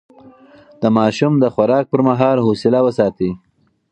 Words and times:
د 0.81 0.83
ماشوم 0.97 1.33
د 1.39 1.45
خوراک 1.53 1.85
پر 1.91 2.01
مهال 2.07 2.37
حوصله 2.45 2.79
وساتئ. 2.85 3.31